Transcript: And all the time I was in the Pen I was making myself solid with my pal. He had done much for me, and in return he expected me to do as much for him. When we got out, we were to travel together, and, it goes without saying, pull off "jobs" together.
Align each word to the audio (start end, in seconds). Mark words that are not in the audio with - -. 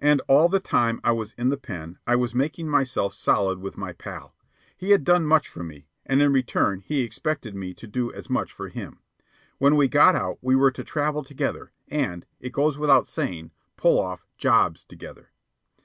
And 0.00 0.20
all 0.26 0.48
the 0.48 0.58
time 0.58 0.98
I 1.04 1.12
was 1.12 1.32
in 1.34 1.48
the 1.48 1.56
Pen 1.56 2.00
I 2.08 2.16
was 2.16 2.34
making 2.34 2.68
myself 2.68 3.14
solid 3.14 3.60
with 3.60 3.76
my 3.78 3.92
pal. 3.92 4.34
He 4.76 4.90
had 4.90 5.04
done 5.04 5.24
much 5.24 5.46
for 5.46 5.62
me, 5.62 5.86
and 6.04 6.20
in 6.20 6.32
return 6.32 6.80
he 6.80 7.02
expected 7.02 7.54
me 7.54 7.72
to 7.74 7.86
do 7.86 8.12
as 8.12 8.28
much 8.28 8.50
for 8.50 8.66
him. 8.68 8.98
When 9.58 9.76
we 9.76 9.86
got 9.86 10.16
out, 10.16 10.38
we 10.42 10.56
were 10.56 10.72
to 10.72 10.82
travel 10.82 11.22
together, 11.22 11.70
and, 11.86 12.26
it 12.40 12.50
goes 12.52 12.76
without 12.76 13.06
saying, 13.06 13.52
pull 13.76 14.00
off 14.00 14.26
"jobs" 14.38 14.82
together. 14.82 15.30